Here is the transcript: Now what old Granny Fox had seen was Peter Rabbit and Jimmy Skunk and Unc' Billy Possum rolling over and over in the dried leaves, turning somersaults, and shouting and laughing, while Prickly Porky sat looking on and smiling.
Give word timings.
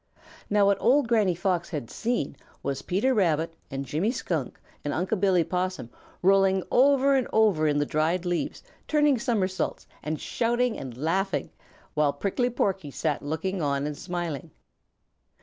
Now 0.49 0.65
what 0.65 0.81
old 0.81 1.07
Granny 1.07 1.35
Fox 1.35 1.69
had 1.69 1.91
seen 1.91 2.35
was 2.63 2.81
Peter 2.81 3.13
Rabbit 3.13 3.53
and 3.69 3.85
Jimmy 3.85 4.09
Skunk 4.11 4.59
and 4.83 4.95
Unc' 4.95 5.19
Billy 5.19 5.43
Possum 5.43 5.91
rolling 6.23 6.63
over 6.71 7.13
and 7.13 7.27
over 7.31 7.67
in 7.67 7.77
the 7.77 7.85
dried 7.85 8.25
leaves, 8.25 8.63
turning 8.87 9.19
somersaults, 9.19 9.85
and 10.01 10.19
shouting 10.19 10.75
and 10.75 10.97
laughing, 10.97 11.51
while 11.93 12.13
Prickly 12.13 12.49
Porky 12.49 12.89
sat 12.89 13.21
looking 13.21 13.61
on 13.61 13.85
and 13.85 13.95
smiling. 13.95 14.49